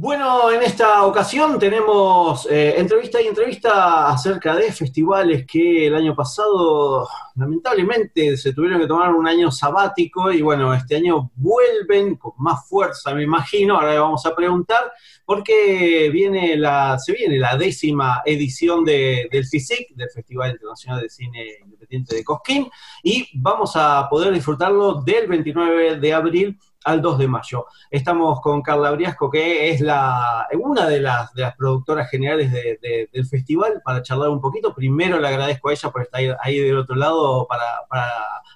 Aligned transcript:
Bueno, 0.00 0.52
en 0.52 0.62
esta 0.62 1.04
ocasión 1.04 1.58
tenemos 1.58 2.46
eh, 2.48 2.74
entrevista 2.78 3.20
y 3.20 3.26
entrevista 3.26 4.06
acerca 4.06 4.54
de 4.54 4.70
festivales 4.70 5.44
que 5.44 5.88
el 5.88 5.94
año 5.96 6.14
pasado 6.14 7.08
lamentablemente 7.34 8.36
se 8.36 8.52
tuvieron 8.52 8.80
que 8.80 8.86
tomar 8.86 9.12
un 9.12 9.26
año 9.26 9.50
sabático 9.50 10.30
y 10.30 10.40
bueno, 10.40 10.72
este 10.72 10.94
año 10.94 11.32
vuelven 11.34 12.14
con 12.14 12.30
más 12.38 12.68
fuerza, 12.68 13.12
me 13.12 13.24
imagino. 13.24 13.74
Ahora 13.74 13.94
le 13.94 13.98
vamos 13.98 14.24
a 14.24 14.36
preguntar 14.36 14.92
porque 15.24 16.08
viene 16.12 16.56
la, 16.56 16.96
se 17.00 17.12
viene 17.12 17.36
la 17.36 17.56
décima 17.56 18.22
edición 18.24 18.84
del 18.84 19.46
FISIC, 19.50 19.96
del 19.96 20.10
Festival 20.10 20.52
Internacional 20.52 21.00
de 21.00 21.08
Cine 21.08 21.56
Independiente 21.64 22.14
de 22.14 22.22
Cosquín, 22.22 22.70
y 23.02 23.28
vamos 23.34 23.72
a 23.74 24.06
poder 24.08 24.32
disfrutarlo 24.32 25.02
del 25.02 25.26
29 25.26 25.96
de 25.96 26.12
abril 26.14 26.56
al 26.84 27.02
2 27.02 27.18
de 27.18 27.28
mayo. 27.28 27.66
Estamos 27.90 28.40
con 28.40 28.62
Carla 28.62 28.90
Briasco, 28.92 29.30
que 29.30 29.70
es 29.70 29.80
la, 29.80 30.46
una 30.60 30.86
de 30.86 31.00
las, 31.00 31.32
de 31.34 31.42
las 31.42 31.56
productoras 31.56 32.10
generales 32.10 32.52
del 32.52 33.26
festival, 33.26 33.80
para 33.84 34.02
charlar 34.02 34.30
un 34.30 34.40
poquito. 34.40 34.74
Primero 34.74 35.18
le 35.18 35.28
agradezco 35.28 35.68
a 35.68 35.72
ella 35.72 35.90
por 35.90 36.02
estar 36.02 36.38
ahí, 36.40 36.58
del 36.58 36.78
otro 36.78 36.96
lado 36.96 37.46
para, 37.46 37.64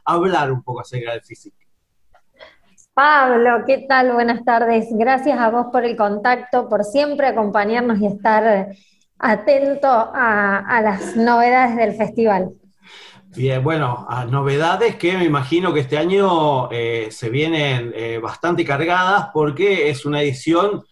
hablar 0.05 0.51
un 0.51 0.62
poco 0.62 0.81
acerca 0.81 1.12
del 1.12 1.23
físico. 1.23 1.56
Pablo, 2.95 3.64
¿qué 3.67 3.87
tal? 3.89 4.12
Buenas 4.12 4.45
tardes. 4.45 4.89
Gracias 4.92 5.39
a 5.39 5.51
vos 5.51 5.67
por 5.73 5.84
el 5.84 5.97
contacto, 5.97 6.69
por 6.69 6.84
siempre 6.84 7.27
acompañarnos 7.27 7.98
y 8.01 8.07
estar 8.07 8.69
atento 9.19 9.89
a 9.89 10.81
las 10.83 11.17
novedades 11.17 11.77
del 11.77 11.95
festival. 11.95 12.53
Bien, 13.34 13.64
bueno, 13.64 14.06
novedades 14.28 14.97
que 14.97 15.16
me 15.16 15.25
imagino 15.25 15.72
que 15.72 15.80
este 15.80 15.97
año 15.97 16.70
eh, 16.70 17.08
se 17.11 17.30
vienen 17.30 17.91
eh, 17.97 18.19
bastante 18.19 18.62
cargadas 18.62 19.30
porque 19.33 19.89
es 19.89 20.05
una 20.05 20.20
edición 20.20 20.84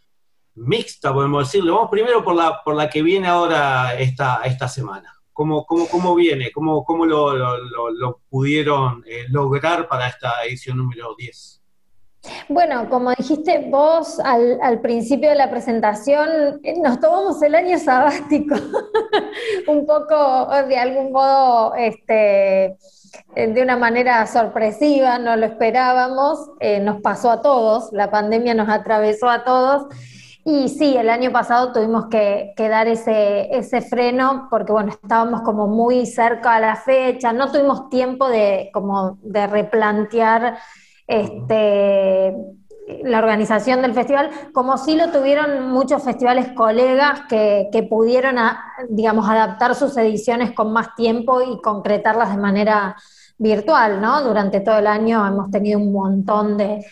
mixta, 0.55 1.13
podemos 1.13 1.47
decirlo. 1.47 1.75
Vamos 1.75 1.91
primero 1.91 2.25
por 2.25 2.35
la, 2.35 2.63
por 2.65 2.77
la 2.77 2.89
que 2.89 3.03
viene 3.03 3.29
ahora 3.29 3.95
esta, 3.99 4.41
esta 4.45 4.69
semana. 4.69 5.15
¿Cómo, 5.35 5.67
cómo, 5.67 5.87
cómo 5.89 6.15
viene? 6.15 6.51
¿Cómo, 6.51 6.83
cómo 6.83 7.05
lo, 7.05 7.37
lo, 7.37 8.23
pudieron 8.31 9.05
eh, 9.07 9.27
lograr 9.29 9.87
para 9.87 10.09
esta 10.09 10.43
edición 10.45 10.79
número 10.79 11.15
10? 11.19 11.60
Bueno, 12.49 12.89
como 12.91 13.11
dijiste 13.13 13.69
vos 13.71 14.21
al, 14.21 14.81
principio 14.81 15.31
de 15.31 15.37
la 15.37 15.51
presentación, 15.51 16.61
eh, 16.63 16.79
nos 16.79 17.01
tomamos 17.01 17.41
el 17.43 17.55
año 17.55 17.79
sabático, 17.79 18.57
un 19.69 19.87
poco, 19.87 20.49
de 20.69 20.77
algún 20.77 21.13
modo, 21.13 21.75
este, 21.77 22.77
eh, 23.37 23.47
de 23.47 23.63
una 23.63 23.77
manera 23.77 24.27
sorpresiva, 24.27 25.19
no 25.19 25.37
lo 25.37 25.47
esperábamos, 25.47 26.51
eh, 26.61 26.81
nos 26.81 27.01
pasó 27.01 27.31
a 27.31 27.41
todos, 27.41 27.91
la 27.93 28.11
pandemia 28.11 28.55
nos 28.55 28.69
atravesó 28.69 29.29
a 29.31 29.45
todos. 29.45 29.87
Y 30.45 30.69
sí, 30.69 30.97
el 30.97 31.11
año 31.11 31.31
pasado 31.33 31.73
tuvimos 31.73 32.07
que, 32.07 32.55
dar 32.57 32.89
ese, 32.89 33.55
ese, 33.57 33.83
freno 33.83 34.49
porque, 34.51 34.73
bueno, 34.73 34.91
estábamos 34.91 35.43
como 35.43 35.67
muy 35.69 36.07
cerca 36.07 36.55
a 36.55 36.61
la 36.61 36.77
fecha, 36.77 37.33
no 37.33 37.53
tuvimos 37.53 37.91
tiempo 37.91 38.27
de, 38.29 38.71
como 38.73 39.19
de 39.23 39.47
replantear 39.47 40.59
este, 41.11 42.33
la 43.03 43.19
organización 43.19 43.83
del 43.83 43.95
festival, 43.95 44.31
como 44.53 44.79
sí 44.79 44.97
lo 44.97 45.11
tuvieron 45.11 45.71
muchos 45.71 46.03
festivales 46.05 46.49
colegas 46.55 47.23
que, 47.29 47.87
pudieron, 47.89 48.37
digamos, 48.89 49.29
adaptar 49.29 49.75
sus 49.75 49.97
ediciones 49.97 50.53
con 50.53 50.73
más 50.73 50.95
tiempo 50.95 51.43
y 51.43 51.61
concretarlas 51.61 52.31
de 52.31 52.41
manera 52.41 52.97
virtual, 53.39 54.01
¿no? 54.01 54.23
Durante 54.23 54.61
todo 54.61 54.79
el 54.79 54.87
año 54.87 55.27
hemos 55.27 55.51
tenido 55.51 55.81
un 55.81 55.93
montón 55.93 56.57
de, 56.57 56.85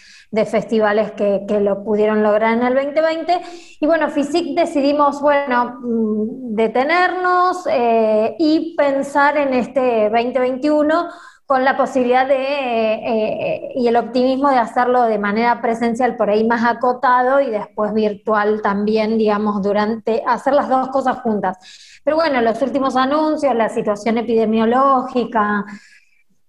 festivales 0.46 1.12
que, 1.12 1.44
lo 1.60 1.84
pudieron 1.84 2.22
lograr 2.22 2.56
en 2.56 2.64
el 2.64 2.74
2020. 2.74 3.40
Y 3.80 3.86
bueno, 3.86 4.10
FISIC 4.10 4.56
decidimos, 4.56 5.20
bueno, 5.20 5.78
mm, 5.80 6.54
detenernos 6.56 7.66
eh, 7.70 8.34
y 8.38 8.74
pensar 8.76 9.36
en 9.36 9.54
este 9.54 10.10
2021 10.10 11.08
con 11.48 11.64
la 11.64 11.78
posibilidad 11.78 12.28
de, 12.28 12.34
eh, 12.34 13.00
eh, 13.06 13.72
y 13.74 13.88
el 13.88 13.96
optimismo 13.96 14.50
de 14.50 14.58
hacerlo 14.58 15.04
de 15.04 15.18
manera 15.18 15.62
presencial 15.62 16.14
por 16.14 16.28
ahí 16.28 16.46
más 16.46 16.62
acotado 16.62 17.40
y 17.40 17.48
después 17.48 17.94
virtual 17.94 18.60
también, 18.60 19.16
digamos, 19.16 19.62
durante, 19.62 20.22
hacer 20.26 20.52
las 20.52 20.68
dos 20.68 20.88
cosas 20.88 21.20
juntas. 21.20 21.56
Pero 22.04 22.16
bueno, 22.16 22.42
los 22.42 22.60
últimos 22.60 22.96
anuncios, 22.96 23.54
la 23.54 23.70
situación 23.70 24.18
epidemiológica, 24.18 25.64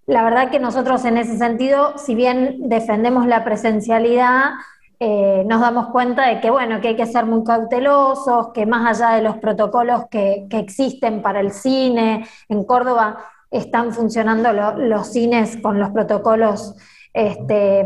la 0.06 0.22
verdad 0.26 0.52
que 0.52 0.60
nosotros 0.60 1.06
en 1.06 1.18
ese 1.18 1.38
sentido, 1.38 1.98
si 1.98 2.14
bien 2.14 2.68
defendemos 2.68 3.26
la 3.26 3.46
presencialidad, 3.46 4.52
eh, 5.00 5.46
nos 5.48 5.62
damos 5.62 5.92
cuenta 5.92 6.28
de 6.28 6.42
que, 6.42 6.50
bueno, 6.50 6.82
que 6.82 6.90
hay 6.90 6.96
que 6.98 7.06
ser 7.06 7.26
muy 7.26 7.46
cautelosos, 7.46 8.50
que 8.54 8.66
más 8.66 9.02
allá 9.02 9.16
de 9.16 9.22
los 9.22 9.38
protocolos 9.38 10.08
que, 10.12 10.46
que 10.50 10.60
existen 10.60 11.22
para 11.22 11.40
el 11.40 11.54
cine, 11.54 12.28
en 12.50 12.66
Córdoba 12.66 13.18
están 13.52 13.94
funcionando 13.94 14.54
los 14.54 15.08
cines 15.08 15.58
con 15.58 15.80
los 15.80 15.90
protocolos 15.92 16.76
este, 17.14 17.86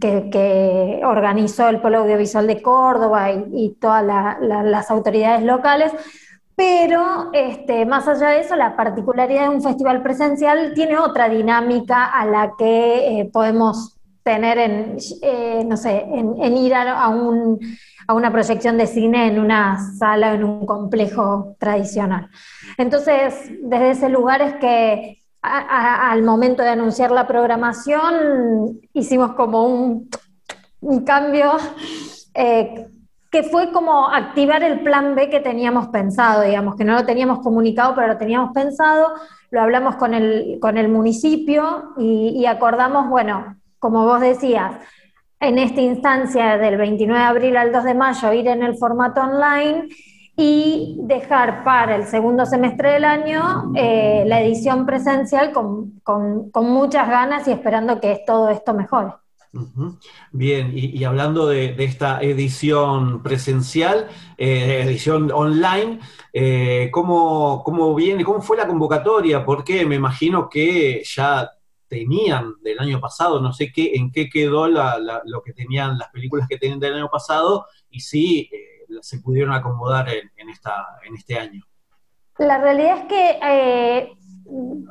que, 0.00 1.00
organizó 1.04 1.68
el 1.68 1.80
Polo 1.80 1.98
Audiovisual 1.98 2.46
de 2.46 2.62
Córdoba 2.62 3.30
y, 3.30 3.76
todas 3.80 4.04
las 4.40 4.90
autoridades 4.90 5.42
locales. 5.42 5.92
Pero 6.54 7.30
este, 7.32 7.86
más 7.86 8.06
allá 8.08 8.28
de 8.28 8.40
eso, 8.40 8.56
la 8.56 8.76
particularidad 8.76 9.48
de 9.48 9.56
un 9.56 9.62
festival 9.62 10.02
presencial 10.02 10.72
tiene 10.74 10.98
otra 10.98 11.28
dinámica 11.28 12.04
a 12.04 12.26
la 12.26 12.52
que 12.58 13.20
eh, 13.20 13.30
podemos 13.32 13.96
tener 14.22 14.58
en, 14.58 14.96
eh, 15.22 15.64
no 15.66 15.76
sé, 15.76 16.04
en, 16.08 16.56
ir 16.56 16.74
a, 16.74 17.08
un, 17.08 17.58
a, 18.06 18.14
una 18.14 18.30
proyección 18.30 18.78
de 18.78 18.86
cine 18.86 19.26
en 19.26 19.38
una 19.38 19.78
sala 19.98 20.34
en 20.34 20.44
un 20.44 20.66
complejo 20.66 21.56
tradicional. 21.58 22.28
Entonces, 22.78 23.50
desde 23.62 23.90
ese 23.90 24.08
lugar 24.08 24.42
es 24.42 24.54
que 24.54 25.18
al 25.42 26.22
momento 26.22 26.62
de 26.62 26.68
anunciar 26.68 27.10
la 27.10 27.26
programación 27.26 28.80
hicimos 28.92 29.32
como 29.32 29.66
un, 29.66 30.08
cambio 31.04 31.54
eh, 32.34 32.86
que 33.28 33.42
fue 33.42 33.72
como 33.72 34.08
activar 34.08 34.62
el 34.62 34.80
plan 34.80 35.16
B 35.16 35.30
que 35.30 35.40
teníamos 35.40 35.88
pensado, 35.88 36.42
digamos, 36.42 36.76
que 36.76 36.84
no 36.84 36.94
lo 36.94 37.04
teníamos 37.04 37.40
comunicado, 37.40 37.94
pero 37.94 38.06
lo 38.06 38.18
teníamos 38.18 38.52
pensado, 38.52 39.14
lo 39.50 39.62
hablamos 39.62 39.96
con 39.96 40.14
el, 40.14 40.58
con 40.60 40.78
el 40.78 40.88
municipio 40.88 41.94
y 41.98 42.46
acordamos, 42.46 43.08
bueno, 43.08 43.56
como 43.82 44.04
vos 44.04 44.20
decías, 44.20 44.76
en 45.40 45.58
esta 45.58 45.80
instancia 45.80 46.56
del 46.56 46.76
29 46.76 47.18
de 47.18 47.26
abril 47.26 47.56
al 47.56 47.72
2 47.72 47.82
de 47.82 47.94
mayo 47.94 48.32
ir 48.32 48.46
en 48.46 48.62
el 48.62 48.76
formato 48.76 49.22
online 49.22 49.88
y 50.36 50.98
dejar 51.00 51.64
para 51.64 51.96
el 51.96 52.06
segundo 52.06 52.46
semestre 52.46 52.92
del 52.92 53.04
año 53.04 53.72
eh, 53.74 54.22
la 54.24 54.40
edición 54.40 54.86
presencial 54.86 55.50
con, 55.52 56.00
muchas 56.54 57.08
ganas 57.08 57.48
y 57.48 57.50
esperando 57.50 58.00
que 58.00 58.22
todo 58.24 58.50
esto 58.50 58.72
mejore. 58.72 59.14
Bien, 60.30 60.70
y, 60.72 61.02
hablando 61.02 61.48
de, 61.48 61.74
esta 61.76 62.22
edición 62.22 63.20
presencial, 63.20 64.06
eh, 64.38 64.82
edición 64.84 65.32
online, 65.32 65.98
eh, 66.32 66.88
¿cómo, 66.92 67.64
¿cómo, 67.64 67.92
viene, 67.96 68.24
cómo 68.24 68.40
fue 68.42 68.56
la 68.56 68.68
convocatoria? 68.68 69.44
Porque 69.44 69.84
me 69.84 69.96
imagino 69.96 70.48
que 70.48 71.02
ya 71.04 71.50
tenían 71.92 72.54
del 72.62 72.78
año 72.78 72.98
pasado, 73.00 73.38
no 73.38 73.52
sé 73.52 73.70
qué, 73.70 73.92
en 73.96 74.10
qué 74.10 74.30
quedó 74.30 74.66
lo 74.66 75.42
que 75.44 75.52
tenían, 75.52 75.98
las 75.98 76.08
películas 76.08 76.48
que 76.48 76.56
tenían 76.56 76.80
del 76.80 76.94
año 76.94 77.10
pasado, 77.10 77.66
y 77.90 78.00
sí, 78.00 78.48
se 79.02 79.18
pudieron 79.18 79.52
acomodar 79.52 80.08
en, 80.08 80.48
esta, 80.48 80.86
en 81.06 81.14
este 81.14 81.38
año? 81.38 81.62
La 82.38 82.56
realidad 82.58 83.00
es 83.00 83.04
que 83.04 83.38
eh, 83.42 84.12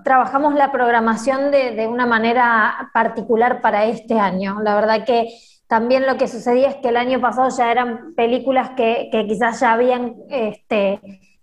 trabajamos 0.03 0.53
la 0.53 0.71
programación 0.71 1.50
de, 1.50 1.88
una 1.88 2.06
manera 2.06 2.92
particular 2.94 3.62
para 3.62 3.86
este 3.86 4.19
año. 4.19 4.62
La 4.62 4.75
verdad 4.75 5.03
que 5.03 5.27
también 5.65 6.06
lo 6.06 6.18
que 6.18 6.27
sucedía 6.27 6.69
es 6.69 6.75
que 6.75 6.89
el 6.89 6.98
año 6.98 7.19
pasado 7.19 7.50
ya 7.50 7.71
eran 7.71 8.13
películas 8.13 8.71
que, 8.77 9.09
quizás 9.27 9.59
ya 9.59 9.74
habían 9.74 10.18
este, 10.30 11.00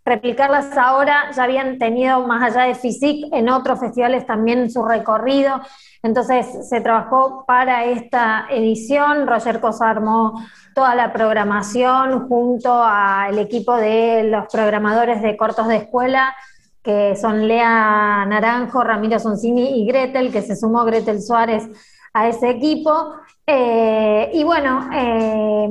replicarlas 0.09 0.77
ahora, 0.77 1.31
ya 1.37 1.45
habían 1.45 1.79
tenido 1.79 2.27
más 2.27 2.43
allá 2.43 2.67
de 2.67 2.75
FISIC 2.75 3.33
en 3.33 3.49
otros 3.49 3.79
festivales 3.79 4.27
también 4.27 4.71
su 4.71 4.85
recorrido, 4.85 5.61
entonces 6.03 6.69
se 6.69 6.81
trabajó 6.81 7.45
para 7.47 7.85
esta 7.85 8.47
edición, 8.51 9.27
Roger 9.27 9.61
Cosa 9.61 9.91
armó 9.91 10.43
toda 10.75 10.95
la 10.95 11.13
programación 11.13 12.29
junto 12.29 12.83
al 12.83 13.39
equipo 13.39 13.77
de 13.77 14.25
los 14.25 14.47
programadores 14.53 15.23
de 15.23 15.37
cortos 15.37 15.69
de 15.69 15.77
escuela, 15.77 16.35
que 16.83 17.17
son 17.17 17.47
Lea 17.47 18.25
Naranjo, 18.27 18.83
Ramiro 18.83 19.19
Soncini 19.19 19.83
y 19.83 19.87
Gretel, 19.87 20.33
que 20.33 20.43
se 20.43 20.57
sumó 20.57 20.85
Gretel 20.85 21.21
Suárez 21.21 21.69
a 22.19 22.29
ese 22.29 22.51
equipo. 22.51 23.13
Eh, 23.47 24.31
y 24.35 24.45
bueno, 24.45 24.91
eh, 24.93 25.69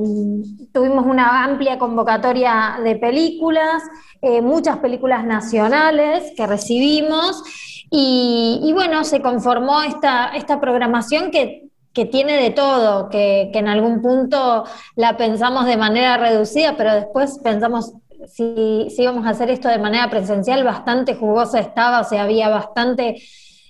tuvimos 0.73 1.05
una 1.05 1.44
amplia 1.44 1.77
convocatoria 1.77 2.79
de 2.83 2.95
películas, 2.95 3.83
eh, 4.21 4.41
muchas 4.41 4.77
películas 4.77 5.25
nacionales 5.25 6.33
que 6.35 6.47
recibimos 6.47 7.44
y, 7.89 8.71
bueno, 8.73 9.03
se 9.03 9.21
conformó 9.21 9.81
esta, 9.81 10.29
esta 10.35 10.59
programación 10.59 11.31
que, 11.31 11.63
tiene 12.11 12.39
de 12.39 12.51
todo, 12.51 13.09
que, 13.09 13.50
en 13.51 13.67
algún 13.67 14.03
punto 14.03 14.65
la 14.95 15.17
pensamos 15.17 15.65
de 15.65 15.77
manera 15.77 16.17
reducida, 16.17 16.75
pero 16.77 16.93
después 16.93 17.39
pensamos 17.43 17.93
si, 18.27 18.88
si 18.91 19.01
íbamos 19.01 19.25
a 19.25 19.31
hacer 19.31 19.50
esto 19.50 19.67
de 19.67 19.79
manera 19.79 20.07
presencial, 20.07 20.63
bastante 20.63 21.15
jugosa 21.15 21.59
estaba, 21.59 22.01
o 22.01 22.03
sea, 22.03 22.21
había 22.21 22.50
bastante, 22.50 23.15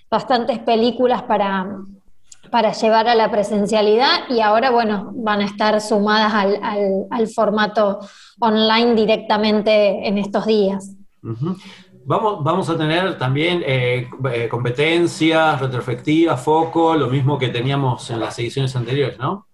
bastantes 0.09 0.59
películas 0.59 1.23
para, 1.23 1.68
para 2.51 2.71
llevar 2.71 3.07
a 3.07 3.15
la 3.15 3.31
presencialidad 3.31 4.29
y 4.29 4.41
ahora, 4.41 4.71
bueno, 4.71 5.11
van 5.15 5.41
a 5.41 5.45
estar 5.45 5.79
sumadas 5.81 6.33
al, 6.33 7.27
formato 7.27 7.99
online 8.39 8.95
directamente 8.95 10.07
en 10.07 10.17
estos 10.17 10.45
días. 10.45 10.95
Vamos, 12.05 12.44
vamos 12.44 12.69
a 12.69 12.77
tener 12.77 13.17
también 13.17 13.61
eh, 13.65 14.07
eh, 14.31 14.47
competencias, 14.47 15.59
retrospectivas, 15.59 16.41
foco, 16.41 16.95
lo 16.95 17.07
mismo 17.07 17.38
que 17.38 17.49
teníamos 17.49 18.09
en 18.09 18.19
las 18.21 18.39
ediciones 18.39 18.75
anteriores, 18.75 19.19
¿no? 19.19 19.46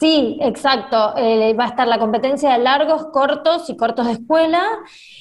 Sí, 0.00 0.38
exacto. 0.40 1.14
Eh, 1.18 1.52
va 1.52 1.64
a 1.64 1.68
estar 1.68 1.86
la 1.86 1.98
competencia 1.98 2.52
de 2.52 2.58
largos, 2.58 3.08
cortos 3.12 3.68
y 3.68 3.76
cortos 3.76 4.06
de 4.06 4.12
escuela. 4.12 4.62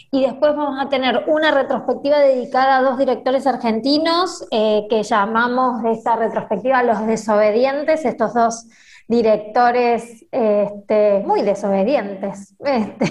Y 0.10 0.22
después 0.22 0.56
vamos 0.56 0.80
a 0.80 0.88
tener 0.88 1.26
una 1.28 1.52
retrospectiva 1.52 2.20
dedicada 2.20 2.78
a 2.78 2.82
dos 2.82 2.98
directores 2.98 3.46
argentinos 3.46 4.48
eh, 4.52 4.88
que 4.90 5.04
llamamos 5.04 5.84
esta 5.84 6.16
retrospectiva 6.16 6.82
Los 6.84 7.06
Desobedientes, 7.06 8.06
estos 8.06 8.34
dos 8.34 8.68
directores 9.10 10.24
este, 10.32 11.24
muy 11.26 11.42
desobedientes, 11.42 12.56
este, 12.64 13.06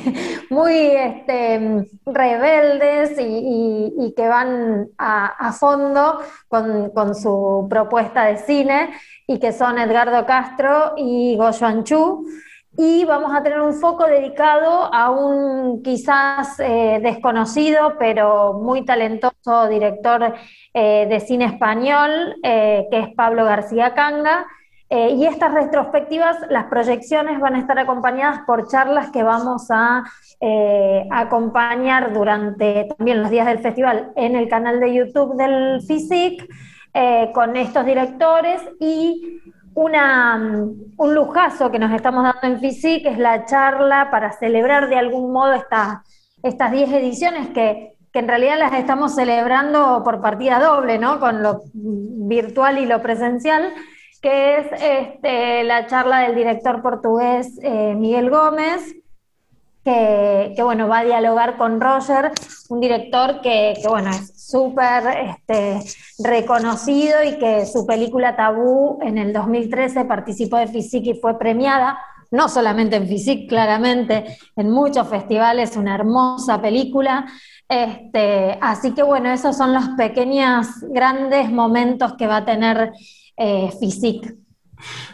muy 0.49 0.73
este, 0.73 1.87
rebeldes 2.07 3.19
y, 3.19 4.15
que 4.17 4.29
van 4.29 4.89
a, 4.97 5.53
fondo 5.53 6.21
con, 6.49 7.15
su 7.15 7.67
propuesta 7.69 8.25
de 8.25 8.39
cine 8.39 8.91
y 9.27 9.39
que 9.39 9.53
son 9.53 9.79
Edgardo 9.79 10.25
Castro 10.25 10.95
y 10.97 11.37
Goyo 11.37 11.67
Anchu. 11.67 12.27
Y 12.77 13.05
vamos 13.05 13.35
a 13.35 13.43
tener 13.43 13.61
un 13.61 13.75
foco 13.75 14.07
dedicado 14.07 14.95
a 14.95 15.11
un 15.11 15.83
quizás 15.83 16.61
eh, 16.61 17.01
desconocido, 17.03 17.97
pero 17.99 18.53
muy 18.55 18.85
talentoso 18.85 19.67
director 19.69 20.35
eh, 20.73 21.07
de 21.09 21.21
cine 21.21 21.47
español, 21.47 22.37
eh, 22.45 22.87
que 22.89 23.01
es 23.01 23.09
Pablo 23.17 23.45
García 23.45 23.95
Canga, 23.95 24.47
eh, 24.91 25.11
y 25.11 25.27
estas 25.27 25.53
retrospectivas, 25.53 26.39
las 26.49 26.65
proyecciones 26.67 27.39
van 27.41 27.55
a 27.55 27.59
estar 27.59 27.79
acompañadas 27.79 28.41
por 28.47 28.69
charlas 28.69 29.11
que 29.11 29.23
vamos 29.23 29.67
a 29.71 30.05
eh, 30.41 31.07
acompañar 31.11 32.15
durante 32.15 32.89
también 32.97 33.21
los 33.21 33.31
días 33.31 33.47
del 33.47 33.59
festival 33.59 34.13
en 34.17 34.35
el 34.35 34.49
canal 34.49 34.81
de 34.81 34.95
YouTube 34.95 35.37
del 35.37 35.83
FISIC 35.83 36.49
eh, 36.95 37.31
con 37.35 37.57
estos 37.57 37.85
directores 37.85 38.63
y 38.81 39.43
una, 39.75 40.37
un 40.97 41.15
lujazo 41.15 41.71
que 41.71 41.79
nos 41.79 41.93
estamos 41.93 42.25
dando 42.25 42.41
en 42.43 42.59
FISIC 42.59 43.07
es 43.07 43.19
la 43.19 43.45
charla 43.45 44.11
para 44.11 44.33
celebrar 44.33 44.89
de 44.89 44.97
algún 44.97 45.33
modo 45.33 45.53
estas 45.53 46.73
10 46.73 46.93
ediciones 46.93 47.49
que 47.51 47.99
que 48.13 48.21
en 48.21 48.29
realidad 48.29 48.59
las 48.59 48.73
estamos 48.73 49.15
celebrando 49.15 50.03
por 50.05 50.21
partida 50.21 50.61
doble, 50.61 50.99
¿no? 50.99 51.21
Con 51.21 51.43
lo 51.43 51.63
virtual 51.75 52.79
y 52.79 52.87
lo 52.87 53.03
presencial, 53.03 53.73
que 54.21 54.59
es 54.59 54.67
este, 54.73 55.65
la 55.65 55.87
charla 55.87 56.21
del 56.21 56.35
director 56.35 56.83
portugués 56.83 57.59
eh, 57.63 57.95
Miguel 57.95 58.31
Gómez, 58.31 58.95
que, 59.85 60.63
bueno, 60.63 60.89
va 60.89 60.99
a 60.99 61.05
dialogar 61.05 61.57
con 61.57 61.81
Roger, 61.81 62.33
un 62.69 62.81
director 62.81 63.41
que, 63.41 63.75
bueno, 63.89 64.11
es 64.11 64.51
súper 64.51 65.03
este, 65.31 65.81
reconocido 66.19 67.23
y 67.23 67.39
que 67.39 67.65
su 67.65 67.87
película 67.87 68.37
Tabú 68.37 68.99
en 69.03 69.17
el 69.17 69.33
2013 69.33 70.05
participó 70.05 70.59
de 70.59 70.67
FISIC 70.67 71.07
y 71.07 71.15
fue 71.15 71.39
premiada, 71.39 71.99
no 72.31 72.49
solamente 72.49 72.97
en 72.97 73.09
FISIC, 73.09 73.49
claramente, 73.49 74.39
en 74.57 74.71
muchos 74.71 75.09
festivales, 75.09 75.77
una 75.77 75.95
hermosa 75.95 76.61
película. 76.61 77.27
Este, 77.67 78.59
así 78.61 78.93
que 78.93 79.03
bueno, 79.03 79.31
esos 79.31 79.57
son 79.57 79.73
los 79.73 79.89
pequeños, 79.91 80.67
grandes 80.91 81.51
momentos 81.51 82.15
que 82.15 82.27
va 82.27 82.39
a 82.39 82.45
tener 82.45 82.93
eh, 83.39 83.71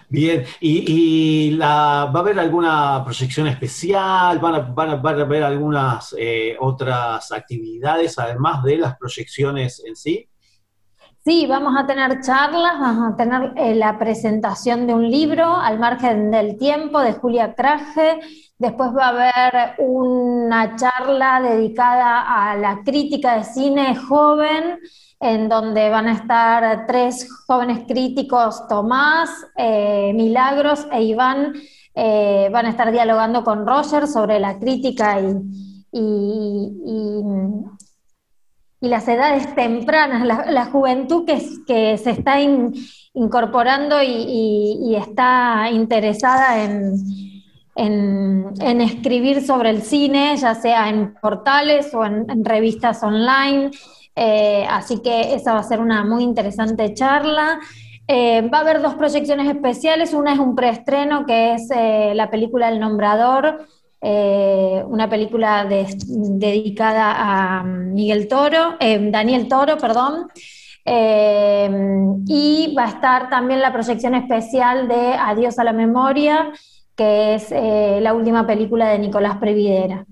Bien, 0.08 0.44
¿y, 0.60 1.50
la, 1.52 2.10
va 2.14 2.20
a 2.20 2.22
haber 2.22 2.38
alguna 2.38 3.02
proyección 3.04 3.46
especial? 3.46 4.38
¿Van 4.38 4.54
a, 4.54 4.58
van 4.60 4.90
a, 4.90 5.22
haber 5.22 5.42
algunas 5.42 6.14
eh, 6.18 6.56
otras 6.60 7.32
actividades 7.32 8.18
además 8.18 8.62
de 8.62 8.78
las 8.78 8.96
proyecciones 8.96 9.82
en 9.84 9.96
sí? 9.96 10.28
Sí, 11.24 11.46
vamos 11.46 11.72
a 11.78 11.86
tener 11.86 12.20
charlas, 12.20 12.78
vamos 12.78 13.14
a 13.14 13.16
tener 13.16 13.54
eh, 13.56 13.74
la 13.74 13.98
presentación 13.98 14.86
de 14.86 14.92
un 14.92 15.10
libro, 15.10 15.56
Al 15.56 15.78
margen 15.78 16.30
del 16.30 16.58
tiempo, 16.58 17.00
de 17.00 17.14
Julia 17.14 17.54
Craje. 17.54 18.20
Después 18.58 18.90
va 18.94 19.06
a 19.06 19.08
haber 19.08 19.74
una 19.78 20.76
charla 20.76 21.40
dedicada 21.40 22.50
a 22.50 22.56
la 22.56 22.82
crítica 22.84 23.38
de 23.38 23.44
cine 23.44 23.96
joven 23.96 24.78
en 25.18 25.48
donde 25.48 25.88
van 25.88 26.08
a 26.08 26.12
estar 26.12 26.86
tres 26.86 27.26
jóvenes 27.46 27.84
críticos, 27.88 28.68
Tomás, 28.68 29.30
eh, 29.56 30.12
Milagros 30.14 30.86
e 30.92 31.04
Iván, 31.04 31.54
eh, 31.94 32.50
van 32.52 32.66
a 32.66 32.70
estar 32.70 32.92
dialogando 32.92 33.42
con 33.44 33.66
Roger 33.66 34.06
sobre 34.06 34.38
la 34.40 34.58
crítica 34.58 35.18
y, 35.20 35.34
y, 35.90 36.72
las 38.88 39.06
edades 39.08 39.54
tempranas, 39.54 40.26
la, 40.26 40.64
juventud 40.66 41.24
que, 41.24 41.40
que, 41.66 41.98
se 41.98 42.10
está 42.10 42.40
incorporando 42.40 44.02
y, 44.02 44.94
está 44.96 45.70
interesada 45.70 46.62
en, 46.62 46.94
en, 47.76 48.80
escribir 48.80 49.44
sobre 49.44 49.70
el 49.70 49.82
cine, 49.82 50.36
ya 50.36 50.54
sea 50.54 50.88
en 50.88 51.14
portales 51.14 51.94
o 51.94 52.04
en 52.04 52.44
revistas 52.44 53.02
online. 53.02 53.70
Eh, 54.16 54.66
así 54.70 55.00
que 55.00 55.34
esa 55.34 55.54
va 55.54 55.60
a 55.60 55.64
ser 55.64 55.80
una 55.80 56.04
muy 56.04 56.22
interesante 56.22 56.94
charla. 56.94 57.58
Eh, 58.06 58.42
va 58.52 58.58
a 58.58 58.60
haber 58.60 58.82
dos 58.82 58.94
proyecciones 58.94 59.48
especiales. 59.48 60.12
Una 60.12 60.34
es 60.34 60.38
un 60.38 60.54
preestreno, 60.54 61.26
que 61.26 61.54
es 61.54 61.70
eh, 61.74 62.12
la 62.14 62.30
película 62.30 62.68
El 62.68 62.80
Nombrador, 62.80 63.66
una 64.04 65.08
película 65.08 65.66
dedicada 65.66 67.14
a 67.16 67.62
Miguel 67.64 68.28
Toro, 68.28 68.76
Daniel 68.78 69.48
Toro, 69.48 69.78
perdón. 69.78 70.28
y 72.26 72.74
va 72.76 72.84
a 72.84 72.88
estar 72.88 73.30
también 73.30 73.60
la 73.60 73.72
proyección 73.72 74.14
especial 74.14 74.88
de 74.88 75.14
Adiós 75.14 75.58
a 75.58 75.64
la 75.64 75.72
Memoria, 75.72 76.52
que 76.94 77.34
es 77.34 77.50
la 77.50 78.12
última 78.12 78.46
película 78.46 78.88
de 78.90 78.98
Nicolás 78.98 79.38
Previdera. 79.38 80.04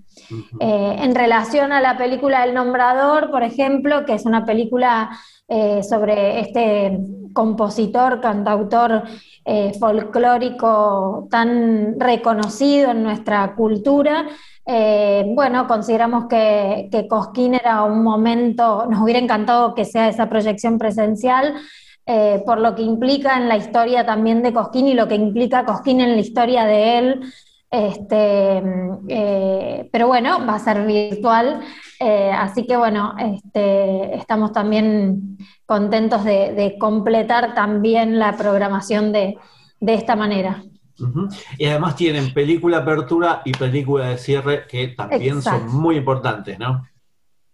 Eh, 0.60 0.96
en 1.00 1.14
relación 1.14 1.72
a 1.72 1.80
la 1.80 1.96
película 1.96 2.44
El 2.44 2.54
Nombrador, 2.54 3.30
por 3.30 3.42
ejemplo, 3.42 4.04
que 4.04 4.14
es 4.14 4.24
una 4.24 4.44
película 4.44 5.10
eh, 5.54 5.82
sobre 5.82 6.40
este 6.40 6.98
compositor, 7.34 8.20
cantautor 8.22 9.02
eh, 9.44 9.72
folclórico 9.78 11.28
tan 11.30 12.00
reconocido 12.00 12.92
en 12.92 13.02
nuestra 13.02 13.54
cultura, 13.54 14.26
bueno, 14.64 15.66
consideramos 15.66 16.26
que, 16.28 16.88
que, 16.90 17.08
Cosquín 17.08 17.54
era 17.54 17.82
un 17.82 18.02
momento, 18.02 18.86
nos 18.88 19.02
hubiera 19.02 19.18
encantado 19.18 19.74
que 19.74 19.84
sea 19.84 20.08
esa 20.08 20.28
proyección 20.28 20.78
presencial, 20.78 21.54
por 22.46 22.60
lo 22.60 22.74
que 22.76 22.82
implica 22.82 23.36
en 23.36 23.48
la 23.48 23.56
historia 23.56 24.06
también 24.06 24.40
de 24.40 24.52
Cosquín 24.52 24.86
y 24.86 24.94
lo 24.94 25.08
que 25.08 25.16
implica 25.16 25.64
Cosquín 25.64 26.00
en 26.00 26.12
la 26.12 26.20
historia 26.20 26.64
de 26.64 26.98
él. 26.98 27.20
Este, 27.72 28.62
eh, 29.08 29.88
pero 29.90 30.06
bueno, 30.06 30.44
va 30.46 30.56
a 30.56 30.58
ser 30.58 30.86
virtual, 30.86 31.62
eh, 32.04 32.32
así 32.32 32.66
que 32.66 32.76
bueno, 32.76 33.14
este, 33.16 34.16
estamos 34.16 34.50
también 34.50 35.38
contentos 35.66 36.24
de, 36.24 36.74
completar 36.80 37.54
también 37.54 38.18
la 38.18 38.36
programación 38.36 39.12
de, 39.12 39.38
esta 39.80 40.16
manera. 40.16 40.64
Y 41.58 41.66
además 41.66 41.94
tienen 41.94 42.34
película 42.34 42.78
apertura 42.78 43.42
y 43.44 43.52
película 43.52 44.08
de 44.08 44.18
cierre 44.18 44.66
que 44.66 44.88
también 44.88 45.42
son 45.42 45.68
muy 45.68 45.96
importantes, 45.96 46.58
¿no? 46.58 46.84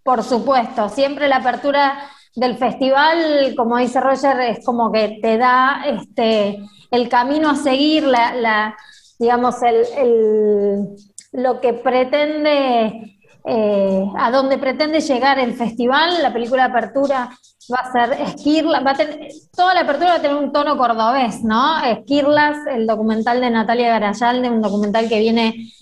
Por 0.03 0.23
supuesto, 0.23 0.89
siempre 0.89 1.29
la 1.29 1.37
apertura 1.37 1.99
del 2.35 2.57
festival, 2.57 3.55
como 3.55 3.77
dice 3.77 4.01
Roger, 4.01 4.41
es 4.41 4.65
como 4.65 4.91
que 4.91 5.19
te 5.21 5.37
da 5.37 5.83
este, 5.87 6.59
el 6.91 7.09
camino 7.11 7.51
a 7.51 7.57
seguir, 7.57 8.05
la, 8.05 8.75
digamos, 9.19 9.57
el, 9.63 10.89
lo 11.33 11.61
que 11.61 11.75
pretende, 11.75 13.18
eh, 13.51 14.05
a 14.19 14.31
donde 14.31 14.59
pretende 14.59 15.01
llegar 15.01 15.39
el 15.39 15.55
festival, 15.55 16.23
la 16.23 16.33
película 16.33 16.65
de 16.65 16.69
apertura 16.69 17.31
va 17.73 17.79
a 17.79 17.93
ser 17.93 18.21
Esquirlas, 18.21 18.85
va 18.85 18.91
a 18.91 18.95
tener, 18.95 19.31
toda 19.57 19.73
la 19.73 19.81
apertura 19.81 20.11
va 20.11 20.17
a 20.17 20.23
tener 20.23 20.37
un 20.37 20.53
tono 20.53 20.77
cordobés, 20.77 21.43
¿no? 21.45 21.83
Esquirlas, 21.83 22.59
el 22.71 22.87
documental 22.87 23.41
de 23.41 23.51
Natalia 23.51 23.89
Garayalde, 23.89 24.51
un 24.51 24.61
documental 24.61 25.09
que 25.09 25.21
viene 25.21 25.73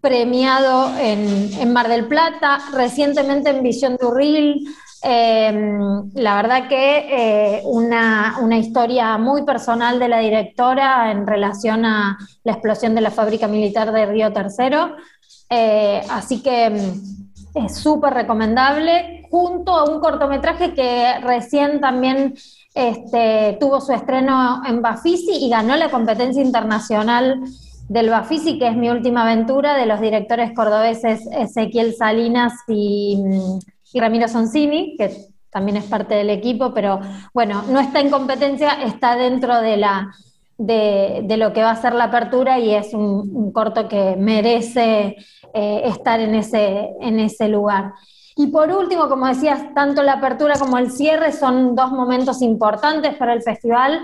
premiado 0.00 0.96
en, 0.98 1.72
Mar 1.72 1.88
del 1.88 2.06
Plata, 2.06 2.60
recientemente 2.72 3.50
en 3.50 3.62
Visión 3.64 3.96
de 3.96 4.06
Urril. 4.06 4.68
Em, 5.02 6.10
la 6.14 6.36
verdad 6.36 6.68
que 6.68 7.06
eh, 7.10 7.62
una, 7.64 8.36
una, 8.40 8.56
historia 8.56 9.18
muy 9.18 9.44
personal 9.44 9.98
de 9.98 10.08
la 10.08 10.20
directora 10.20 11.10
en 11.10 11.26
relación 11.26 11.84
a 11.84 12.18
la 12.44 12.52
explosión 12.52 12.94
de 12.94 13.00
la 13.00 13.10
fábrica 13.10 13.48
militar 13.48 13.92
de 13.92 14.06
Río 14.06 14.32
Tercero. 14.32 14.96
Eh, 15.48 16.02
así 16.10 16.42
que 16.42 16.64
em, 16.64 17.02
es 17.54 17.76
súper 17.76 18.14
recomendable 18.14 19.26
junto 19.30 19.72
a 19.72 19.84
un 19.84 20.00
cortometraje 20.00 20.74
que 20.74 21.18
recién 21.20 21.80
también 21.80 22.34
este, 22.74 23.56
tuvo 23.58 23.80
su 23.80 23.92
estreno 23.92 24.62
en 24.66 24.82
Bafisi 24.82 25.44
y 25.46 25.48
ganó 25.48 25.76
la 25.76 25.90
competencia 25.90 26.42
internacional 26.42 27.40
del 27.88 28.10
Bafisi, 28.10 28.58
que 28.58 28.68
es 28.68 28.76
mi 28.76 28.90
última 28.90 29.22
aventura, 29.22 29.74
de 29.74 29.86
los 29.86 30.00
directores 30.00 30.52
cordobeses 30.52 31.26
Ezequiel 31.32 31.94
Salinas 31.94 32.52
y, 32.68 33.22
Ramiro 33.94 34.28
Sonsini, 34.28 34.94
que 34.98 35.10
también 35.50 35.78
es 35.78 35.84
parte 35.84 36.14
del 36.14 36.28
equipo, 36.28 36.74
pero 36.74 37.00
bueno, 37.32 37.62
no 37.70 37.80
está 37.80 38.00
en 38.00 38.10
competencia, 38.10 38.82
está 38.82 39.16
dentro 39.16 39.58
de 39.62 39.78
la 39.78 40.12
de, 40.58 41.36
lo 41.36 41.52
que 41.52 41.62
va 41.62 41.70
a 41.70 41.76
ser 41.76 41.94
la 41.94 42.04
apertura 42.04 42.58
y 42.58 42.74
es 42.74 42.94
un, 42.94 43.52
corto 43.52 43.88
que 43.88 44.16
merece 44.16 45.16
eh, 45.54 45.82
estar 45.84 46.20
en 46.20 46.34
ese, 46.34 46.90
en 47.00 47.20
ese 47.20 47.48
lugar. 47.48 47.92
Y 48.36 48.48
por 48.48 48.70
último, 48.70 49.08
como 49.08 49.26
decías, 49.26 49.74
tanto 49.74 50.02
la 50.02 50.14
apertura 50.14 50.58
como 50.58 50.76
el 50.76 50.90
cierre 50.90 51.32
son 51.32 51.74
dos 51.74 51.90
momentos 51.90 52.42
importantes 52.42 53.14
para 53.14 53.32
el 53.32 53.42
festival 53.42 54.02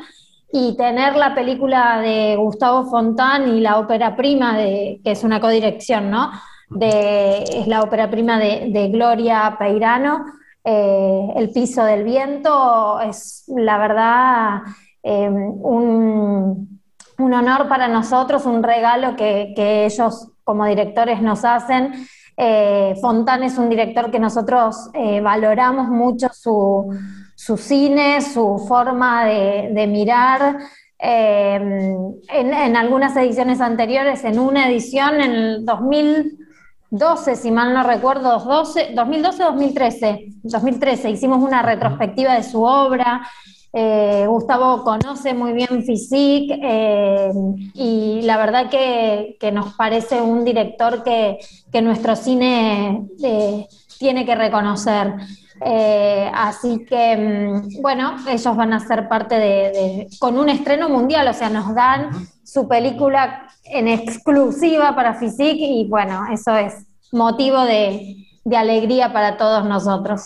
y 0.52 0.76
tener 0.76 1.16
la 1.16 1.35
película 1.35 2.00
de 2.00 2.37
Gustavo 2.37 2.85
Fontán 2.85 3.56
y 3.56 3.61
la 3.61 3.78
ópera 3.78 4.16
prima, 4.16 4.56
de, 4.56 5.00
que 5.04 5.12
es 5.12 5.25
una 5.25 5.40
codirección, 5.40 6.11
¿no? 6.11 6.30
De, 6.68 7.42
es 7.42 7.66
la 7.66 7.82
ópera 7.82 8.11
prima 8.11 8.38
de, 8.38 8.88
Gloria 8.90 9.56
Peirano, 9.59 10.25
eh, 10.64 11.28
El 11.37 11.50
piso 11.50 11.85
del 11.85 12.04
viento, 12.04 13.00
es 13.00 13.44
la 13.49 13.78
verdad 13.78 14.62
em, 15.02 15.35
un, 15.35 16.80
honor 17.18 17.68
para 17.68 17.88
nosotros, 17.88 18.47
un 18.47 18.62
regalo 18.62 19.16
que, 19.16 19.52
que 19.54 19.87
ellos 19.87 20.28
como 20.44 20.66
directores 20.66 21.23
nos 21.23 21.44
hacen 21.44 22.06
eh, 22.37 22.94
Fontán 23.00 23.42
es 23.42 23.59
un 23.59 23.68
director 23.68 24.11
que 24.11 24.18
nosotros 24.18 24.90
eh, 24.94 25.21
valoramos 25.21 25.88
mucho 25.88 26.28
su, 26.32 26.88
cine, 27.56 28.21
su 28.21 28.64
forma 28.66 29.26
de, 29.26 29.87
mirar. 29.87 30.59
Eh, 30.99 31.94
en, 32.28 32.76
algunas 32.76 33.16
ediciones 33.16 33.61
anteriores, 33.61 34.25
en 34.25 34.38
una 34.38 34.68
edición 34.68 35.21
en 35.21 35.32
el 35.32 35.66
2012, 35.66 37.37
si 37.37 37.50
mal 37.50 37.75
no 37.75 37.82
recuerdo, 37.82 38.40
2012-2013, 38.40 40.40
2013 40.42 41.11
hicimos 41.11 41.42
una 41.42 41.62
retrospectiva 41.62 42.35
de 42.35 42.44
su 42.44 42.62
obra. 42.62 43.23
Eh, 43.75 44.26
Gustavo 44.29 44.83
conoce 44.85 45.33
muy 45.33 45.55
bien 45.55 45.83
Physique 45.83 46.61
eh, 46.62 47.33
y 47.73 48.21
la 48.23 48.37
verdad 48.37 48.69
que, 48.69 49.38
nos 49.50 49.75
parece 49.75 50.21
un 50.21 50.45
director 50.45 51.02
que, 51.02 51.38
nuestro 51.81 52.14
cine 52.14 53.07
eh, 53.23 53.67
tiene 53.99 54.26
que 54.26 54.35
reconocer. 54.35 55.14
así 56.35 56.85
que, 56.85 57.17
mm, 57.17 57.81
bueno, 57.81 58.17
ellos 58.29 58.57
van 58.57 58.75
a 58.75 58.81
ser 58.81 59.09
parte 59.09 59.37
de, 59.38 60.09
con 60.19 60.38
un 60.38 60.50
estreno 60.50 60.91
mundial, 60.91 61.29
o 61.29 61.33
sea, 61.33 61.49
nos 61.49 61.75
dan 61.75 62.11
su 62.45 62.69
película 62.69 63.47
en 63.64 63.88
exclusiva 63.88 64.95
para 64.95 65.14
Physique 65.14 65.64
y 65.64 65.88
bueno, 65.88 66.25
eso 66.31 66.55
es 66.57 66.75
motivo 67.11 67.62
de 67.62 68.26
alegría 68.55 69.14
para 69.14 69.38
todos 69.38 69.64
nosotros. 69.64 70.25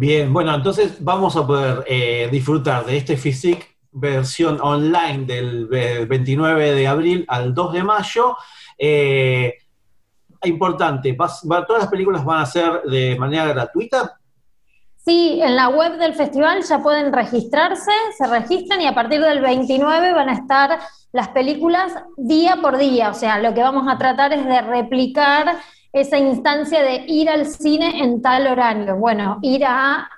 Bien, 0.00 0.32
bueno, 0.32 0.54
entonces 0.54 1.02
vamos 1.02 1.34
a 1.34 1.44
poder 1.44 1.82
eh, 1.88 2.28
disfrutar 2.30 2.86
de 2.86 2.98
este 2.98 3.16
Physique 3.16 3.66
versión 3.90 4.60
online 4.60 5.24
del 5.24 5.66
29 5.66 6.72
de 6.72 6.86
abril 6.86 7.24
al 7.26 7.52
2 7.52 7.72
de 7.72 7.82
mayo. 7.82 8.36
Eh, 8.78 9.54
importante, 10.44 11.14
¿todas 11.14 11.82
las 11.82 11.88
películas 11.88 12.24
van 12.24 12.42
a 12.42 12.46
ser 12.46 12.82
de 12.82 13.16
manera 13.18 13.46
gratuita? 13.46 14.20
Sí, 15.04 15.40
en 15.42 15.56
la 15.56 15.68
web 15.68 15.98
del 15.98 16.14
festival 16.14 16.62
ya 16.62 16.80
pueden 16.80 17.12
registrarse, 17.12 17.90
se 18.16 18.28
registran 18.28 18.80
y 18.80 18.86
a 18.86 18.94
partir 18.94 19.20
del 19.20 19.40
29 19.40 20.12
van 20.12 20.28
a 20.28 20.34
estar 20.34 20.78
las 21.10 21.30
películas 21.30 21.92
día 22.16 22.58
por 22.62 22.78
día. 22.78 23.10
O 23.10 23.14
sea, 23.14 23.40
lo 23.40 23.52
que 23.52 23.62
vamos 23.62 23.92
a 23.92 23.98
tratar 23.98 24.32
es 24.32 24.46
de 24.46 24.60
replicar 24.60 25.56
esa 25.92 26.18
instancia 26.18 26.82
de 26.82 27.04
ir 27.06 27.30
al 27.30 27.46
cine 27.46 28.02
en 28.02 28.20
tal 28.20 28.46
horario. 28.46 28.96
Bueno, 28.96 29.38
ir 29.42 29.64
a, 29.66 30.08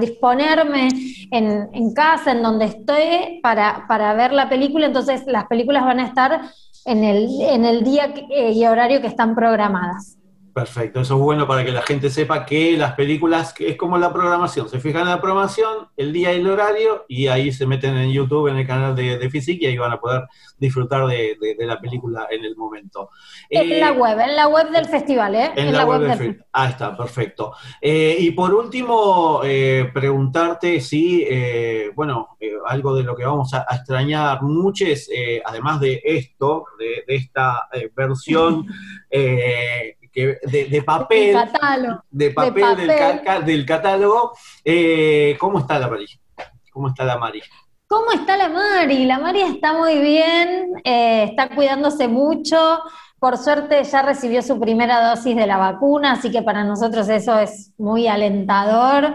disponerme 0.00 0.88
en, 1.30 1.94
casa, 1.94 2.32
en 2.32 2.42
donde 2.42 2.66
estoy, 2.66 3.40
para, 3.42 3.86
para, 3.88 4.14
ver 4.14 4.32
la 4.32 4.48
película. 4.48 4.86
Entonces, 4.86 5.24
las 5.26 5.46
películas 5.46 5.84
van 5.84 6.00
a 6.00 6.06
estar 6.06 6.42
en 6.84 7.04
el, 7.04 7.40
en 7.40 7.64
el 7.64 7.82
día 7.82 8.12
y 8.30 8.64
horario 8.66 9.00
que 9.00 9.06
están 9.08 9.34
programadas. 9.34 10.18
Perfecto, 10.56 11.02
eso 11.02 11.16
es 11.16 11.20
bueno 11.20 11.46
para 11.46 11.66
que 11.66 11.70
la 11.70 11.82
gente 11.82 12.08
sepa 12.08 12.46
que 12.46 12.78
las 12.78 12.94
películas 12.94 13.54
es 13.58 13.76
como 13.76 13.98
la 13.98 14.10
programación, 14.10 14.70
se 14.70 14.80
fijan 14.80 15.02
en 15.02 15.08
la 15.08 15.20
programación, 15.20 15.88
el 15.98 16.14
día 16.14 16.32
y 16.32 16.40
el 16.40 16.48
horario, 16.48 17.04
y 17.08 17.26
ahí 17.26 17.52
se 17.52 17.66
meten 17.66 17.94
en 17.94 18.10
YouTube, 18.10 18.48
en 18.48 18.56
el 18.56 18.66
canal 18.66 18.96
de, 18.96 19.18
de 19.18 19.30
y 19.34 19.66
ahí 19.66 19.76
van 19.76 19.92
a 19.92 20.00
poder 20.00 20.22
disfrutar 20.56 21.06
de, 21.08 21.36
la 21.58 21.78
película 21.78 22.26
en 22.30 22.42
el 22.42 22.56
momento. 22.56 23.10
En 23.50 23.68
la 23.78 23.90
eh, 23.90 23.92
web, 23.92 24.18
en 24.18 24.34
la 24.34 24.48
web 24.48 24.70
del 24.70 24.86
festival, 24.86 25.34
¿eh? 25.34 25.50
En, 25.56 25.74
la, 25.74 25.84
web, 25.84 26.00
del 26.00 26.08
festival. 26.12 26.46
Ah, 26.54 26.70
está, 26.70 26.96
perfecto. 26.96 27.52
Eh, 27.78 28.16
y 28.18 28.30
por 28.30 28.54
último, 28.54 29.42
eh, 29.44 29.90
preguntarte 29.92 30.80
si, 30.80 31.22
bueno, 31.94 32.38
algo 32.66 32.94
de 32.94 33.02
lo 33.02 33.14
que 33.14 33.26
vamos 33.26 33.52
a, 33.52 33.66
extrañar 33.70 34.40
muchos, 34.40 35.10
además 35.44 35.80
de 35.80 36.00
esto, 36.02 36.64
de, 36.78 37.04
de 37.06 37.14
esta 37.14 37.68
versión 37.94 38.66
de, 40.42 40.82
papel, 40.82 41.36
de 42.10 42.30
papel, 42.30 42.76
Del, 43.44 43.66
catálogo, 43.66 44.32
eh, 44.64 45.36
¿cómo 45.38 45.58
está 45.58 45.78
la 45.78 45.88
Mari? 45.88 46.06
¿Cómo 46.72 46.88
está 46.88 47.04
la 47.04 47.18
Mari? 47.18 47.42
¿Cómo 47.86 48.12
está 48.12 48.36
la 48.38 48.48
Mari? 48.48 49.04
La 49.04 49.18
Mari 49.18 49.42
está 49.42 49.74
muy 49.74 49.98
bien, 49.98 50.72
eh, 50.84 51.24
está 51.24 51.50
cuidándose 51.50 52.08
mucho. 52.08 52.80
Por 53.18 53.36
suerte 53.36 53.84
ya 53.84 54.02
recibió 54.02 54.40
su 54.40 54.58
primera 54.58 55.10
dosis 55.10 55.36
de 55.36 55.46
la 55.46 55.58
vacuna, 55.58 56.12
así 56.12 56.30
que 56.30 56.42
para 56.42 56.64
nosotros 56.64 57.08
eso 57.10 57.38
es 57.38 57.72
muy 57.76 58.08
alentador. 58.08 59.14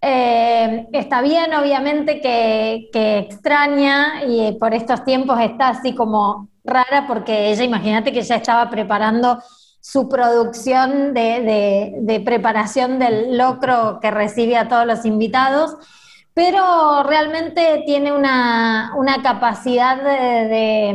Eh, 0.00 0.86
está 0.92 1.20
bien, 1.20 1.52
obviamente, 1.52 2.22
que, 2.22 2.88
que, 2.90 3.18
extraña 3.18 4.24
y 4.24 4.52
por 4.52 4.72
estos 4.72 5.04
tiempos 5.04 5.38
está 5.40 5.68
así 5.68 5.94
como 5.94 6.48
rara 6.64 7.06
porque 7.06 7.50
ella, 7.50 7.64
imagínate 7.64 8.12
que 8.12 8.22
ya 8.22 8.36
estaba 8.36 8.70
preparando 8.70 9.42
su 9.80 10.08
producción 10.08 11.14
de, 11.14 12.22
preparación 12.24 12.98
del 12.98 13.38
locro 13.38 13.98
que 14.00 14.10
recibe 14.10 14.56
a 14.56 14.68
todos 14.68 14.86
los 14.86 15.04
invitados, 15.04 15.76
pero 16.34 17.02
realmente 17.02 17.82
tiene 17.84 18.12
una, 18.12 18.92
capacidad 19.22 19.96
de, 20.02 20.90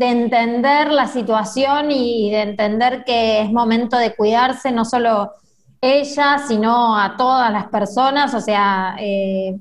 entender 0.00 0.92
la 0.92 1.06
situación 1.08 1.90
y 1.90 2.30
de 2.30 2.42
entender 2.42 3.04
que 3.04 3.42
es 3.42 3.50
momento 3.50 3.96
de 3.96 4.14
cuidarse, 4.14 4.70
no 4.70 4.84
solo 4.84 5.32
ella, 5.80 6.38
sino 6.46 6.98
a 6.98 7.16
todas 7.16 7.52
las 7.52 7.66
personas, 7.68 8.34
o 8.34 8.40
sea, 8.40 8.96
eh, 8.98 9.56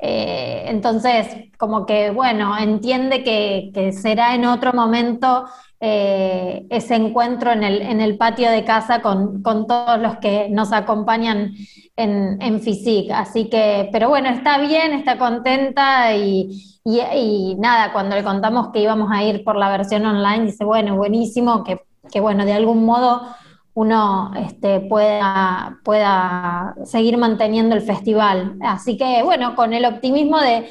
Eh, 0.00 0.64
entonces, 0.66 1.50
como 1.58 1.84
que, 1.84 2.10
bueno, 2.10 2.56
entiende 2.56 3.24
que, 3.24 3.92
será 3.92 4.34
en 4.34 4.44
otro 4.44 4.72
momento 4.72 5.46
eh, 5.80 6.66
ese 6.70 6.94
encuentro 6.94 7.52
en 7.52 7.64
el, 7.64 7.82
en 7.82 8.00
el, 8.00 8.16
patio 8.16 8.50
de 8.50 8.64
casa 8.64 9.02
con, 9.02 9.42
todos 9.42 9.98
los 10.00 10.18
que 10.18 10.48
nos 10.50 10.72
acompañan 10.72 11.52
en, 11.96 12.40
en. 12.40 12.62
Así 13.12 13.48
que, 13.48 13.88
pero 13.92 14.08
bueno, 14.08 14.28
está 14.28 14.58
bien, 14.58 14.92
está 14.92 15.18
contenta 15.18 16.14
y, 16.14 16.80
y, 16.84 17.56
nada, 17.58 17.92
cuando 17.92 18.14
le 18.14 18.24
contamos 18.24 18.68
que 18.72 18.80
íbamos 18.80 19.10
a 19.10 19.24
ir 19.24 19.42
por 19.42 19.56
la 19.56 19.68
versión 19.68 20.06
online, 20.06 20.46
dice, 20.46 20.64
bueno, 20.64 20.96
buenísimo, 20.96 21.64
que, 21.64 21.80
que 22.10 22.20
bueno, 22.20 22.44
de 22.44 22.52
algún 22.52 22.84
modo 22.84 23.22
uno 23.78 24.32
este, 24.34 24.80
pueda, 24.80 25.78
pueda 25.84 26.74
seguir 26.84 27.16
manteniendo 27.16 27.76
el 27.76 27.82
festival. 27.82 28.56
Así 28.60 28.96
que, 28.96 29.22
bueno, 29.22 29.54
con 29.54 29.72
el 29.72 29.84
optimismo 29.84 30.40
de, 30.40 30.68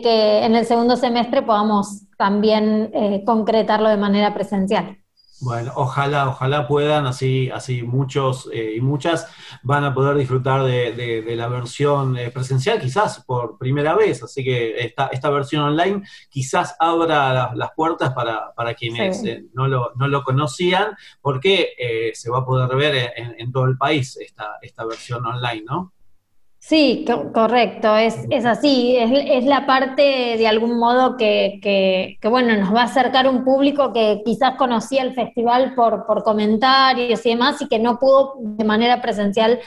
que 0.00 0.44
en 0.44 0.56
el 0.56 0.66
segundo 0.66 0.96
semestre 0.96 1.42
podamos 1.42 2.08
también 2.18 2.90
eh, 2.92 3.22
concretarlo 3.24 3.88
de 3.88 3.96
manera 3.96 4.34
presencial. 4.34 4.98
Bueno, 5.40 5.72
ojalá, 5.74 6.28
ojalá 6.28 6.68
puedan, 6.68 7.06
así, 7.06 7.50
así 7.50 7.82
muchos 7.82 8.50
eh, 8.52 8.74
y 8.76 8.80
muchas 8.82 9.26
van 9.62 9.84
a 9.84 9.94
poder 9.94 10.16
disfrutar 10.16 10.64
de, 10.64 11.24
la 11.34 11.48
versión 11.48 12.18
eh, 12.18 12.30
presencial, 12.30 12.78
quizás 12.78 13.24
por 13.24 13.56
primera 13.56 13.94
vez, 13.94 14.22
así 14.22 14.44
que 14.44 14.78
esta, 14.78 15.06
esta 15.06 15.30
versión 15.30 15.62
online 15.62 16.02
quizás 16.28 16.76
abra 16.78 17.54
las 17.54 17.70
puertas 17.74 18.12
para, 18.12 18.74
quienes 18.74 19.24
eh, 19.24 19.44
no, 19.54 19.66
lo, 19.66 19.92
no, 19.96 20.08
lo, 20.08 20.22
conocían, 20.22 20.94
porque 21.22 22.12
se 22.12 22.30
va 22.30 22.40
a 22.40 22.44
poder 22.44 22.76
ver 22.76 23.12
en, 23.16 23.34
en, 23.38 23.50
todo 23.50 23.64
el 23.64 23.78
país 23.78 24.18
esta, 24.20 24.58
esta 24.60 24.84
versión 24.84 25.24
online, 25.24 25.64
¿no? 25.66 25.94
Sí, 26.62 27.06
correcto, 27.32 27.96
es, 27.96 28.26
es 28.28 28.44
así, 28.44 28.94
es, 28.94 29.44
la 29.46 29.64
parte 29.64 30.36
de 30.36 30.46
algún 30.46 30.78
modo 30.78 31.16
que, 31.16 31.58
que, 31.62 32.28
bueno, 32.28 32.54
nos 32.54 32.72
va 32.72 32.82
a 32.82 32.84
acercar 32.84 33.26
un 33.26 33.44
público 33.44 33.94
que 33.94 34.20
quizás 34.26 34.56
conocía 34.56 35.02
el 35.02 35.14
festival 35.14 35.74
por, 35.74 36.06
por 36.06 36.22
comentarios 36.22 37.24
y 37.24 37.30
demás 37.30 37.62
y 37.62 37.66
que 37.66 37.78
no 37.78 37.98
pudo 37.98 38.34
de 38.40 38.64
manera 38.64 39.00
presencial 39.00 39.58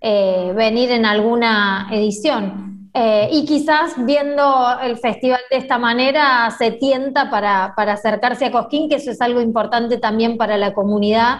eh, 0.00 0.52
venir 0.56 0.90
en 0.90 1.06
alguna 1.06 1.88
edición. 1.92 2.90
Eh, 2.92 3.28
y 3.30 3.44
quizás 3.46 3.94
viendo 4.04 4.76
el 4.82 4.98
festival 4.98 5.40
de 5.48 5.58
esta 5.58 5.78
manera 5.78 6.50
se 6.58 6.72
tienta 6.72 7.30
para, 7.30 7.74
para 7.76 7.92
acercarse 7.92 8.46
a 8.46 8.50
Cosquín, 8.50 8.88
que 8.88 8.96
eso 8.96 9.12
es 9.12 9.20
algo 9.20 9.40
importante 9.40 9.98
también 9.98 10.36
para 10.36 10.56
la 10.56 10.74
comunidad 10.74 11.38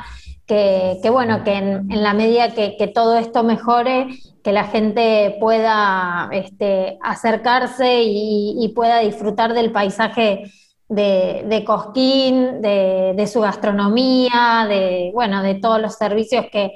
que, 0.51 1.11
bueno, 1.11 1.45
que 1.45 1.53
en, 1.53 2.03
la 2.03 2.13
medida 2.13 2.53
que, 2.53 2.91
todo 2.93 3.17
esto 3.17 3.45
mejore, 3.45 4.09
que 4.43 4.53
la 4.53 4.65
gente 4.65 5.37
pueda 5.39 6.29
este, 6.33 6.99
acercarse 7.03 8.03
y, 8.03 8.73
pueda 8.75 8.99
disfrutar 8.99 9.55
del 9.55 9.71
paisaje 9.71 10.51
de, 10.89 11.63
Cosquín, 11.65 12.61
de, 12.63 13.29
su 13.33 13.43
gastronomía, 13.43 14.67
de, 14.69 15.13
bueno, 15.15 15.41
de 15.45 15.55
todos 15.55 15.81
los 15.81 15.95
servicios 15.95 16.47
que, 16.51 16.73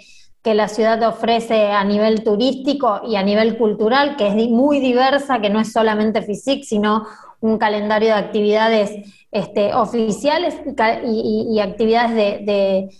la 0.55 0.69
ciudad 0.69 1.03
ofrece 1.03 1.73
a 1.73 1.83
nivel 1.85 2.23
turístico 2.23 3.01
y 3.09 3.17
a 3.17 3.23
nivel 3.23 3.57
cultural, 3.57 4.15
que 4.17 4.29
es 4.29 4.35
muy 4.51 4.79
diversa, 4.79 5.41
que 5.41 5.49
no 5.49 5.59
es 5.59 5.73
solamente 5.73 6.21
FISIC, 6.21 6.63
sino 6.65 7.07
un 7.41 7.57
calendario 7.57 8.11
de 8.11 8.15
actividades 8.15 8.93
este, 9.33 9.75
oficiales 9.75 10.55
y, 11.03 11.59
actividades 11.61 12.45
de 12.45 12.45
de 12.45 12.91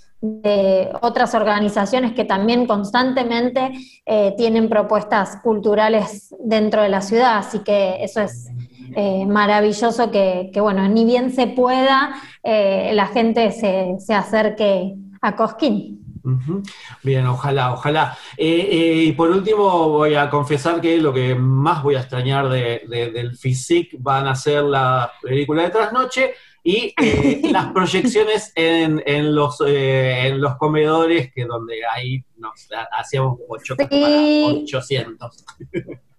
otras 1.01 1.35
organizaciones 1.35 2.13
que 2.13 2.25
también 2.25 2.67
constantemente 2.67 3.73
eh, 4.07 4.35
tienen 4.37 4.69
propuestas 4.69 5.37
culturales 5.43 6.35
dentro 6.41 6.83
de 6.83 6.89
la 6.89 7.01
ciudad, 7.01 7.39
así 7.39 7.61
que 7.61 8.03
eso 8.03 8.21
es 8.21 8.49
eh, 8.97 9.27
maravilloso 9.27 10.11
que, 10.11 10.51
bueno, 10.61 10.89
ni 10.89 11.05
bien 11.05 11.33
se 11.33 11.47
pueda, 11.47 12.15
eh, 12.43 12.93
la 12.95 13.07
gente 13.07 13.51
se, 13.51 14.15
acerque 14.15 14.95
a 15.21 15.37
Cosquín. 15.37 16.01
Bien, 17.03 17.27
ojalá, 17.27 17.75
ojalá. 17.75 18.17
y 18.39 19.13
por 19.13 19.29
último, 19.29 19.91
voy 19.91 20.15
a 20.15 20.31
confesar 20.31 20.81
que 20.81 20.97
lo 20.97 21.13
que 21.13 21.35
más 21.35 21.83
voy 21.83 21.97
a 21.97 22.01
extrañar 22.01 22.49
del 22.49 23.37
FISIC 23.37 23.97
van 23.99 24.27
a 24.29 24.35
ser 24.35 24.63
la 24.65 25.13
película 25.21 25.65
de 25.65 25.71
Trasnoche 25.71 26.35
y 26.67 26.95
eh, 27.01 27.43
las 27.53 27.67
proyecciones 27.73 28.51
en, 28.57 29.03
en 29.05 29.35
los, 29.35 29.61
eh, 29.65 30.29
en 30.29 30.41
los 30.41 30.57
comedores, 30.57 31.31
que 31.33 31.45
donde 31.45 31.75
ahí 31.95 32.25
nos 32.39 32.69
hacíamos 32.91 33.39
8 33.47 33.77
sí. 33.91 34.65
800. 34.65 35.45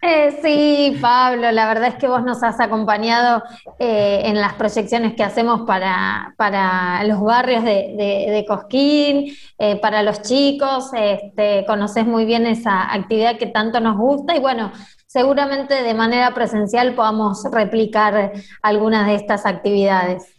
Eh, 0.02 0.40
sí, 0.44 0.98
Pablo, 1.02 1.52
la 1.52 1.68
verdad 1.68 1.88
es 1.88 1.96
que 1.96 2.08
vos 2.08 2.24
nos 2.24 2.44
has 2.44 2.60
acompañado 2.60 3.42
en 3.80 4.40
las 4.40 4.54
proyecciones 4.54 5.16
que 5.16 5.24
hacemos 5.24 5.62
para, 5.62 6.36
para 6.38 7.04
los 7.06 7.20
barrios 7.22 7.64
de, 7.64 7.96
de, 7.98 8.46
Cosquín, 8.48 9.36
para 9.82 10.04
los 10.04 10.22
chicos, 10.22 10.92
este, 10.94 11.66
conoces 11.66 12.06
muy 12.06 12.25
bien 12.25 12.46
esa 12.46 12.94
actividad 12.94 13.40
que 13.40 13.48
tanto 13.48 13.80
nos 13.80 13.98
gusta 13.98 14.36
y 14.36 14.39
bueno, 14.39 14.72
seguramente 15.08 15.82
de 15.82 15.93
manera 15.96 16.36
presencial 16.36 16.93
podamos 16.93 17.43
replicar 17.52 18.34
algunas 18.62 19.08
de 19.08 19.15
estas 19.15 19.48
actividades. 19.48 20.35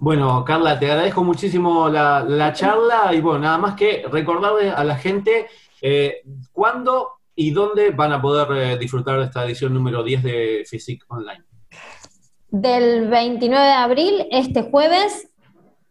Bueno, 0.00 0.44
Carla, 0.44 0.78
te 0.78 0.90
agradezco 0.90 1.24
muchísimo 1.24 1.88
la, 1.88 2.52
charla 2.54 3.12
y 3.12 3.20
bueno, 3.20 3.40
nada 3.40 3.58
más 3.58 3.74
que 3.74 4.04
recordarle 4.10 4.70
a 4.70 4.84
la 4.84 4.96
gente 4.96 5.46
eh, 5.80 6.22
cuándo 6.52 7.18
y 7.34 7.50
dónde 7.50 7.90
van 7.90 8.12
a 8.12 8.20
poder 8.20 8.48
eh, 8.56 8.78
disfrutar 8.78 9.18
de 9.18 9.26
esta 9.26 9.44
edición 9.44 9.72
número 9.72 10.02
10 10.02 10.22
de 10.22 10.64
Physic 10.68 11.04
Online. 11.08 11.44
Del 12.50 13.08
29 13.08 13.64
de 13.64 13.72
abril, 13.72 14.26
este 14.30 14.62
jueves, 14.70 15.28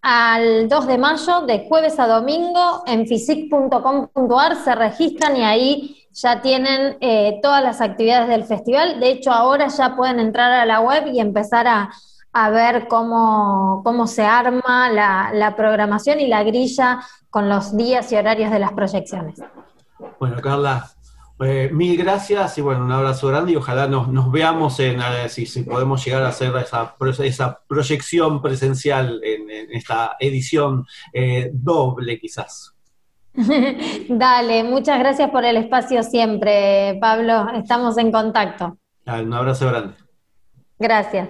al 0.02 0.68
2 0.68 0.88
de 0.88 0.98
mayo, 0.98 1.42
de 1.42 1.66
jueves 1.68 2.00
a 2.00 2.08
domingo, 2.08 2.84
en 2.86 3.08
physic.com.ar 3.08 4.56
se 4.56 4.76
registran 4.76 5.38
y 5.38 5.44
ahí 5.44 6.08
ya 6.12 6.42
tienen 6.42 6.98
eh, 7.00 7.40
todas 7.44 7.64
las 7.64 7.80
actividades 7.80 8.28
del 8.28 8.44
festival. 8.44 9.00
De 9.00 9.12
hecho, 9.12 9.32
ahora 9.32 9.68
ya 9.68 9.96
pueden 9.96 10.20
entrar 10.20 10.52
a 10.52 10.66
la 10.66 10.80
web 10.80 11.08
y 11.14 11.20
empezar 11.20 11.68
a 11.68 11.92
a 12.40 12.52
ver 12.52 12.88
cómo, 12.88 13.82
cómo 13.84 14.06
se 14.06 14.24
arma 14.24 14.92
la, 14.92 15.56
programación 15.58 16.20
y 16.20 16.28
la 16.28 16.44
grilla 16.44 17.00
con 17.32 17.50
los 17.50 17.76
días 17.76 18.12
y 18.12 18.16
horarios 18.16 18.52
de 18.52 18.60
las 18.60 18.74
proyecciones. 18.74 19.42
Bueno, 20.20 20.40
Carla, 20.40 20.88
eh, 21.40 21.72
mil 21.74 21.98
gracias 21.98 22.56
y 22.60 22.62
bueno, 22.62 22.86
un 22.86 22.92
abrazo 22.92 23.30
grande 23.30 23.54
y 23.54 23.56
ojalá 23.56 23.88
nos, 23.88 24.32
veamos 24.32 24.80
en 24.80 25.00
eh, 25.00 25.30
si, 25.30 25.48
si, 25.48 25.64
podemos 25.64 26.06
llegar 26.06 26.22
a 26.22 26.28
hacer 26.28 26.56
esa, 26.58 26.96
esa 27.24 27.60
proyección 27.68 28.40
presencial 28.40 29.20
en, 29.24 29.72
esta 29.72 30.16
edición 30.20 30.86
eh, 31.14 31.50
doble 31.52 32.20
quizás. 32.20 32.76
Dale, 34.10 34.64
muchas 34.64 35.00
gracias 35.00 35.32
por 35.32 35.44
el 35.44 35.58
espacio 35.58 36.04
siempre, 36.04 37.00
Pablo. 37.02 37.48
Estamos 37.56 37.98
en 37.98 38.12
contacto. 38.12 38.78
un 39.08 39.34
abrazo 39.34 39.68
grande. 39.70 39.96
Gracias. 40.78 41.30